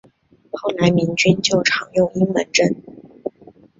[0.53, 2.75] 后来民军就常用阴门阵。